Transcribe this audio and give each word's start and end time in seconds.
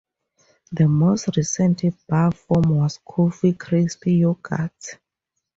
The 0.71 0.87
most 0.87 1.37
recent 1.37 1.83
bar 2.07 2.31
form 2.31 2.75
was 2.75 2.97
Coffee 3.07 3.53
Crisp 3.53 4.01
Yogurt. 4.07 4.97